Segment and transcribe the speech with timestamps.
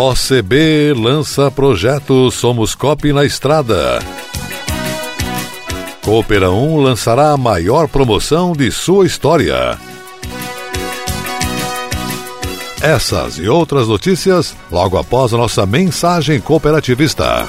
[0.00, 3.98] OCB lança projeto Somos Cop na Estrada.
[6.04, 9.76] Coopera 1 lançará a maior promoção de sua história.
[12.80, 17.48] Essas e outras notícias logo após a nossa mensagem cooperativista.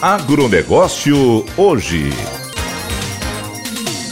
[0.00, 2.10] Agronegócio hoje.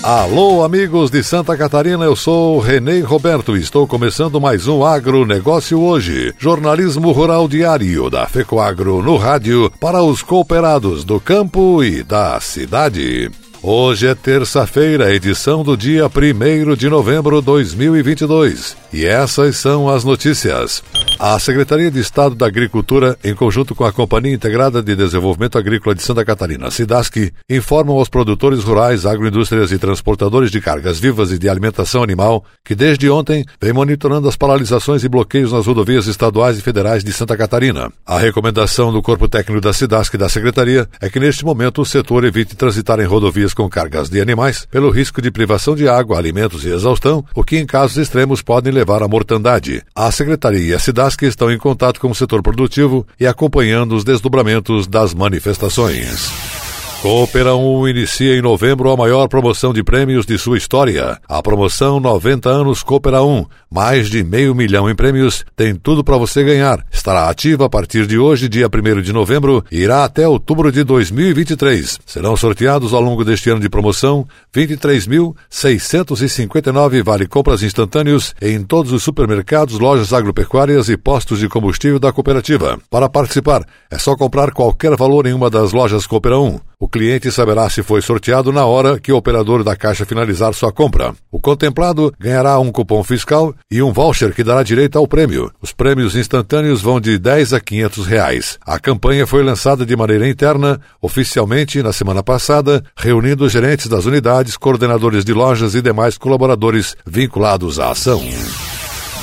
[0.03, 5.79] Alô, amigos de Santa Catarina, eu sou Renê Roberto e estou começando mais um Agronegócio
[5.79, 6.35] hoje.
[6.39, 13.31] Jornalismo rural diário da FECOAGRO no rádio para os cooperados do campo e da cidade.
[13.63, 18.84] Hoje é terça-feira, edição do dia 1 de novembro de 2022.
[18.95, 20.81] E essas são as notícias.
[21.19, 25.97] A Secretaria de Estado da Agricultura, em conjunto com a Companhia Integrada de Desenvolvimento Agrícola
[25.97, 31.41] de Santa Catarina, SIDASC, informam aos produtores rurais, agroindústrias e transportadores de cargas vivas e
[31.41, 36.57] de alimentação animal que desde ontem vem monitorando as paralisações e bloqueios nas rodovias estaduais
[36.57, 37.91] e federais de Santa Catarina.
[38.07, 41.87] A recomendação do Corpo Técnico da SIDASC e da Secretaria é que neste momento o
[41.87, 46.17] setor evite transitar em rodovias com cargas de animais pelo risco de privação de água,
[46.17, 49.83] alimentos e exaustão, o que em casos extremos podem levar levar à mortandade.
[49.95, 54.05] A Secretaria e a SIDASC estão em contato com o setor produtivo e acompanhando os
[54.05, 56.64] desdobramentos das manifestações.
[57.05, 61.21] Coopera 1 inicia em novembro a maior promoção de prêmios de sua história.
[61.29, 66.17] A promoção 90 anos Coopera 1, mais de meio milhão em prêmios, tem tudo para
[66.17, 66.83] você ganhar.
[66.91, 68.71] Estará ativa a partir de hoje, dia 1
[69.03, 71.99] de novembro, e irá até outubro de 2023.
[72.07, 74.27] Serão sorteados ao longo deste ano de promoção
[74.57, 82.79] 23.659 vale-compras instantâneos em todos os supermercados, lojas agropecuárias e postos de combustível da cooperativa.
[82.89, 86.59] Para participar, é só comprar qualquer valor em uma das lojas Coopera 1.
[86.85, 90.71] O cliente saberá se foi sorteado na hora que o operador da caixa finalizar sua
[90.71, 91.15] compra.
[91.33, 95.51] O contemplado ganhará um cupom fiscal e um voucher que dará direito ao prêmio.
[95.63, 98.59] Os prêmios instantâneos vão de 10 a 500 reais.
[98.67, 104.55] A campanha foi lançada de maneira interna, oficialmente, na semana passada, reunindo gerentes das unidades,
[104.55, 108.21] coordenadores de lojas e demais colaboradores vinculados à ação.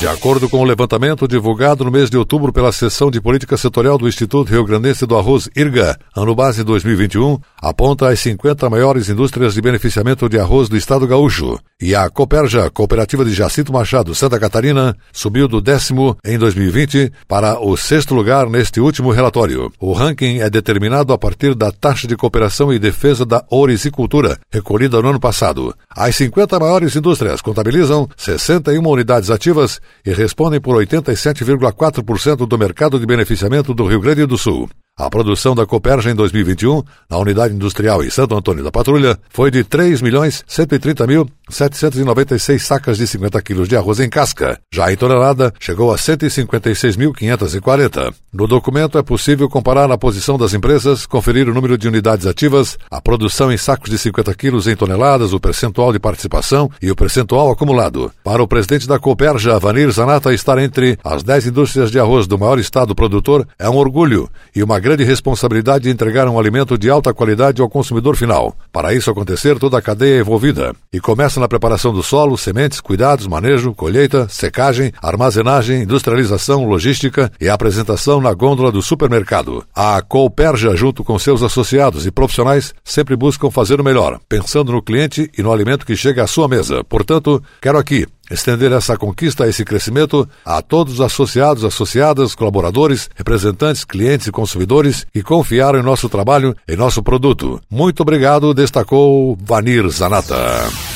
[0.02, 4.00] De acordo com o levantamento divulgado no mês de outubro pela Seção de Política Setorial
[4.00, 9.54] do Instituto Rio Grandense do Arroz IRGA, ano base 2021, aponta as 50 maiores indústrias
[9.54, 11.60] de beneficiamento de arroz do estado gaúcho.
[11.80, 17.60] E a Coperja, Cooperativa de Jacinto Machado, Santa Catarina, subiu do décimo em 2020 para
[17.60, 19.72] o sexto lugar neste último relatório.
[19.80, 25.00] O ranking é determinado a partir da taxa de cooperação e defesa da ouricultura, recolhida
[25.00, 25.76] no ano passado.
[25.96, 33.06] As 50 maiores indústrias contabilizam 61 unidades ativas e respondem por 87,4% do mercado de
[33.06, 34.70] beneficiamento do Rio Grande do Sul.
[35.02, 39.50] A produção da Coperja em 2021, na unidade industrial em Santo Antônio da Patrulha, foi
[39.50, 44.60] de 3 milhões 130 mil 796 sacas de 50 quilos de arroz em casca.
[44.72, 48.14] Já em tonelada, chegou a 156.540.
[48.32, 52.78] No documento é possível comparar a posição das empresas, conferir o número de unidades ativas,
[52.90, 56.96] a produção em sacos de 50 quilos em toneladas, o percentual de participação e o
[56.96, 58.10] percentual acumulado.
[58.24, 62.40] Para o presidente da Coperja, Vanir Zanata, estar entre as 10 indústrias de arroz do
[62.40, 66.78] maior estado produtor é um orgulho e uma grande grande responsabilidade de entregar um alimento
[66.78, 68.54] de alta qualidade ao consumidor final.
[68.74, 70.76] Para isso acontecer, toda a cadeia é envolvida.
[70.92, 77.48] E começa na preparação do solo, sementes, cuidados, manejo, colheita, secagem, armazenagem, industrialização, logística e
[77.48, 79.64] apresentação na gôndola do supermercado.
[79.74, 84.82] A Cooperja, junto com seus associados e profissionais, sempre buscam fazer o melhor, pensando no
[84.82, 86.84] cliente e no alimento que chega à sua mesa.
[86.84, 93.84] Portanto, quero aqui estender essa conquista, esse crescimento a todos os associados, associadas, colaboradores, representantes,
[93.84, 97.62] clientes e consumidores que confiaram em nosso trabalho, em nosso produto.
[97.70, 100.91] Muito obrigado, destacou Vanir Zanata.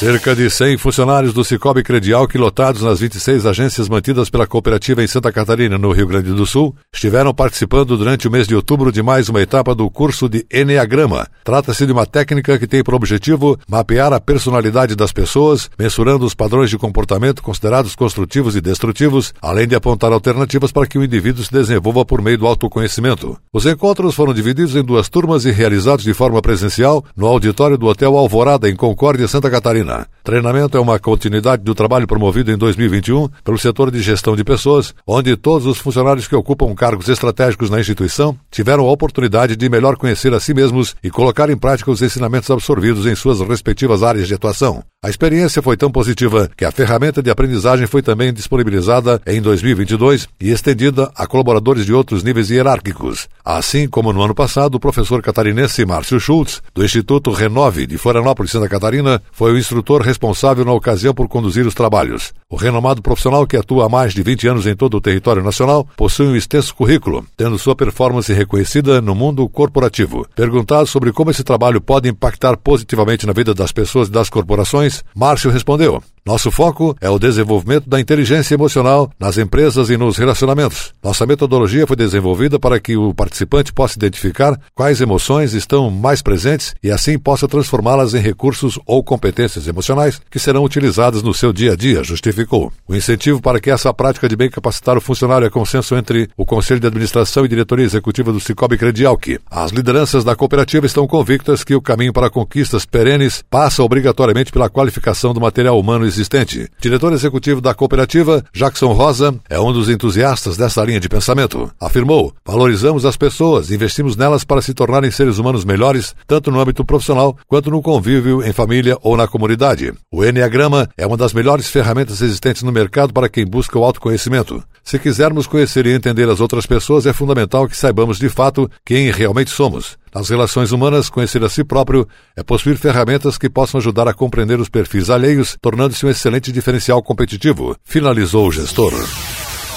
[0.00, 5.04] Cerca de 100 funcionários do Cicobi Credial, que lotados nas 26 agências mantidas pela cooperativa
[5.04, 8.90] em Santa Catarina, no Rio Grande do Sul, estiveram participando durante o mês de outubro
[8.90, 11.28] de mais uma etapa do curso de Enneagrama.
[11.44, 16.34] Trata-se de uma técnica que tem por objetivo mapear a personalidade das pessoas, mensurando os
[16.34, 21.44] padrões de comportamento considerados construtivos e destrutivos, além de apontar alternativas para que o indivíduo
[21.44, 23.36] se desenvolva por meio do autoconhecimento.
[23.52, 27.86] Os encontros foram divididos em duas turmas e realizados de forma presencial no auditório do
[27.86, 29.89] Hotel Alvorada, em Concórdia, Santa Catarina.
[30.22, 34.94] Treinamento é uma continuidade do trabalho promovido em 2021 pelo setor de gestão de pessoas,
[35.06, 39.96] onde todos os funcionários que ocupam cargos estratégicos na instituição tiveram a oportunidade de melhor
[39.96, 44.28] conhecer a si mesmos e colocar em prática os ensinamentos absorvidos em suas respectivas áreas
[44.28, 44.84] de atuação.
[45.02, 50.28] A experiência foi tão positiva que a ferramenta de aprendizagem foi também disponibilizada em 2022
[50.38, 53.26] e estendida a colaboradores de outros níveis hierárquicos.
[53.42, 58.50] Assim como no ano passado, o professor catarinense Márcio Schultz, do Instituto Renove de Florianópolis,
[58.50, 62.34] Santa Catarina, foi o instrutor responsável na ocasião por conduzir os trabalhos.
[62.50, 65.88] O renomado profissional que atua há mais de 20 anos em todo o território nacional
[65.96, 70.26] possui um extenso currículo, tendo sua performance reconhecida no mundo corporativo.
[70.36, 74.89] Perguntado sobre como esse trabalho pode impactar positivamente na vida das pessoas e das corporações,
[75.14, 80.92] Márcio respondeu: nosso foco é o desenvolvimento da inteligência emocional nas empresas e nos relacionamentos.
[81.02, 86.74] Nossa metodologia foi desenvolvida para que o participante possa identificar quais emoções estão mais presentes
[86.82, 91.72] e assim possa transformá-las em recursos ou competências emocionais que serão utilizadas no seu dia
[91.72, 92.70] a dia, justificou.
[92.86, 96.44] O incentivo para que essa prática de bem capacitar o funcionário é consenso entre o
[96.44, 101.06] Conselho de Administração e Diretoria Executiva do Cicobi Credial que as lideranças da cooperativa estão
[101.06, 106.68] convictas que o caminho para conquistas perenes passa obrigatoriamente pela qualificação do material humano existente.
[106.80, 111.70] Diretor executivo da cooperativa, Jackson Rosa, é um dos entusiastas dessa linha de pensamento.
[111.80, 116.84] Afirmou: valorizamos as pessoas, investimos nelas para se tornarem seres humanos melhores, tanto no âmbito
[116.84, 119.92] profissional quanto no convívio em família ou na comunidade.
[120.12, 124.62] O Enneagrama é uma das melhores ferramentas existentes no mercado para quem busca o autoconhecimento.
[124.82, 129.10] Se quisermos conhecer e entender as outras pessoas, é fundamental que saibamos de fato quem
[129.10, 129.96] realmente somos.
[130.14, 134.58] Nas relações humanas, conhecer a si próprio é possuir ferramentas que possam ajudar a compreender
[134.58, 138.92] os perfis alheios, tornando-se um excelente diferencial competitivo, finalizou o gestor.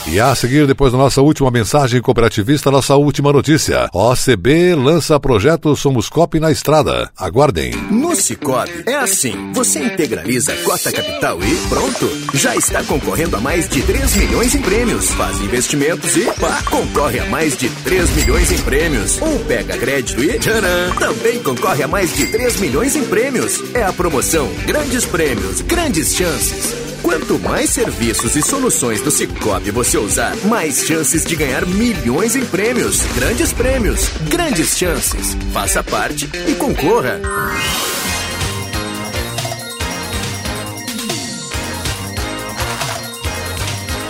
[0.06, 3.90] E a seguir, depois da nossa última mensagem cooperativista, nossa última notícia.
[3.94, 7.10] OCB lança projeto Somos Cop na estrada.
[7.18, 7.72] Aguardem.
[7.90, 9.52] No Cicobi é assim.
[9.54, 12.10] Você integraliza a cota capital e pronto.
[12.34, 15.10] Já está concorrendo a mais de 3 milhões em prêmios.
[15.12, 19.22] Faz investimentos e pá, concorre a mais de 3 milhões em prêmios.
[19.22, 23.58] Ou pega crédito e tcharam, também concorre a mais de 3 milhões em prêmios.
[23.74, 26.83] É a promoção Grandes Prêmios, Grandes Chances.
[27.04, 32.46] Quanto mais serviços e soluções do Cicobi você usar, mais chances de ganhar milhões em
[32.46, 33.02] prêmios.
[33.14, 35.36] Grandes prêmios, grandes chances.
[35.52, 37.20] Faça parte e concorra.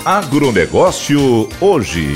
[0.05, 2.13] Agronegócio hoje.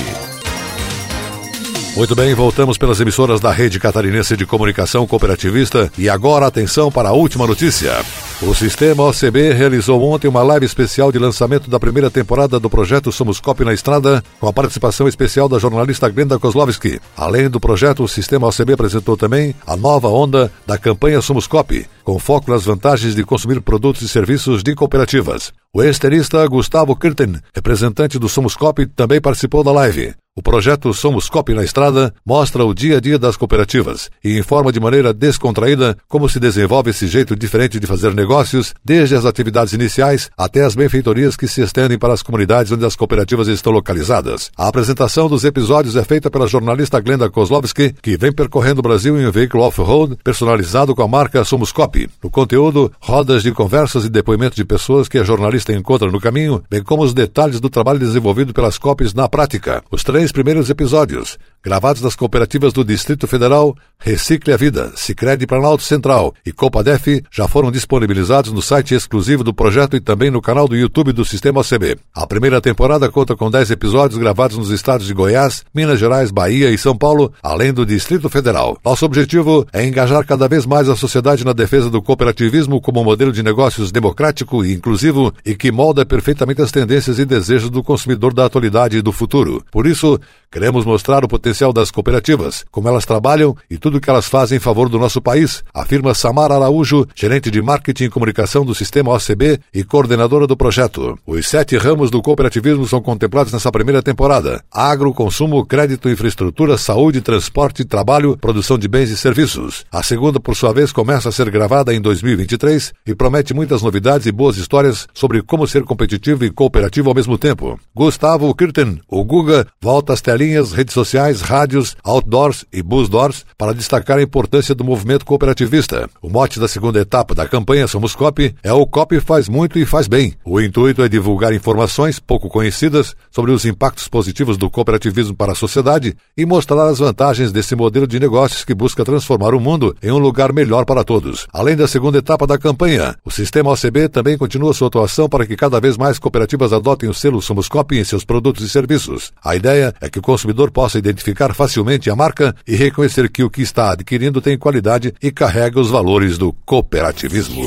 [1.96, 7.08] Muito bem, voltamos pelas emissoras da Rede Catarinense de Comunicação Cooperativista e agora atenção para
[7.08, 7.96] a última notícia.
[8.40, 13.10] O Sistema OCB realizou ontem uma live especial de lançamento da primeira temporada do projeto
[13.10, 17.00] Somos Cop na Estrada, com a participação especial da jornalista Glenda Kozlovski.
[17.16, 21.84] Além do projeto, o Sistema OCB apresentou também a nova onda da campanha Somos Cop,
[22.04, 25.52] com foco nas vantagens de consumir produtos e serviços de cooperativas.
[25.74, 30.14] O esterista Gustavo Kirten, representante do Somos Cop, também participou da live.
[30.38, 34.70] O projeto Somos Cop na Estrada mostra o dia a dia das cooperativas e informa
[34.70, 39.72] de maneira descontraída como se desenvolve esse jeito diferente de fazer negócios, desde as atividades
[39.72, 44.52] iniciais até as benfeitorias que se estendem para as comunidades onde as cooperativas estão localizadas.
[44.56, 49.20] A apresentação dos episódios é feita pela jornalista Glenda Kozlovski, que vem percorrendo o Brasil
[49.20, 52.08] em um veículo off-road personalizado com a marca Somos Cop.
[52.22, 56.62] No conteúdo, rodas de conversas e depoimentos de pessoas que a jornalista encontra no caminho,
[56.70, 59.82] bem como os detalhes do trabalho desenvolvido pelas copies na prática.
[59.90, 65.46] Os três três primeiros episódios, gravados nas cooperativas do Distrito Federal, Recicle a Vida, Sicredi
[65.46, 70.40] Planalto Central e Copadef, já foram disponibilizados no site exclusivo do projeto e também no
[70.40, 71.98] canal do YouTube do Sistema OCB.
[72.14, 76.70] A primeira temporada conta com 10 episódios gravados nos estados de Goiás, Minas Gerais, Bahia
[76.70, 78.78] e São Paulo, além do Distrito Federal.
[78.84, 83.32] Nosso objetivo é engajar cada vez mais a sociedade na defesa do cooperativismo como modelo
[83.32, 88.32] de negócios democrático e inclusivo e que molda perfeitamente as tendências e desejos do consumidor
[88.32, 89.64] da atualidade e do futuro.
[89.70, 90.17] Por isso,
[90.50, 94.56] queremos mostrar o potencial das cooperativas, como elas trabalham e tudo o que elas fazem
[94.56, 99.12] em favor do nosso país, afirma Samara Araújo, gerente de marketing e comunicação do sistema
[99.12, 101.18] OCB e coordenadora do projeto.
[101.26, 107.20] Os sete ramos do cooperativismo são contemplados nessa primeira temporada: agro, consumo, crédito, infraestrutura, saúde,
[107.20, 109.84] transporte, trabalho, produção de bens e serviços.
[109.92, 114.26] A segunda, por sua vez, começa a ser gravada em 2023 e promete muitas novidades
[114.26, 117.78] e boas histórias sobre como ser competitivo e cooperativo ao mesmo tempo.
[117.94, 124.22] Gustavo Kirten, o Guga, volta telinhas, redes sociais, rádios, outdoors e busdoors para destacar a
[124.22, 126.08] importância do movimento cooperativista.
[126.22, 129.84] O mote da segunda etapa da campanha Somos Cop é o Cop faz muito e
[129.84, 130.34] faz bem.
[130.44, 135.54] O intuito é divulgar informações pouco conhecidas sobre os impactos positivos do cooperativismo para a
[135.54, 140.10] sociedade e mostrar as vantagens desse modelo de negócios que busca transformar o mundo em
[140.10, 141.46] um lugar melhor para todos.
[141.52, 145.56] Além da segunda etapa da campanha, o sistema OCB também continua sua atuação para que
[145.56, 149.32] cada vez mais cooperativas adotem o selo Somos Cop em seus produtos e serviços.
[149.42, 149.56] A
[150.00, 153.92] é que o consumidor possa identificar facilmente a marca e reconhecer que o que está
[153.92, 157.64] adquirindo tem qualidade e carrega os valores do cooperativismo.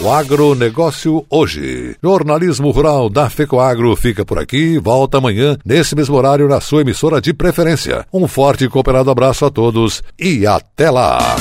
[0.00, 1.94] O agronegócio hoje.
[2.02, 4.76] Jornalismo rural da FECOAGRO fica por aqui.
[4.78, 8.04] Volta amanhã, nesse mesmo horário, na sua emissora de preferência.
[8.12, 11.36] Um forte e cooperado abraço a todos e até lá!